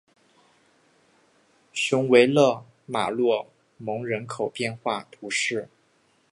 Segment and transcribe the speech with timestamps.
[1.71, 5.69] 雄维勒马洛蒙人口变化图示